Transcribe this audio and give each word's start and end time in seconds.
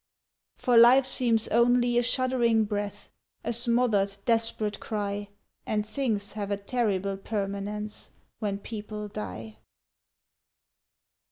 For 0.57 0.77
life 0.77 1.05
seems 1.05 1.47
only 1.49 1.95
a 1.95 2.01
shuddering 2.01 2.63
breath, 2.65 3.09
A 3.43 3.53
smothered, 3.53 4.17
desperate 4.25 4.79
cry, 4.79 5.29
And 5.63 5.85
things 5.85 6.33
have 6.33 6.49
a 6.49 6.57
terrible 6.57 7.17
permanence 7.17 8.09
When 8.39 8.57
people 8.57 9.09
die. 9.09 9.57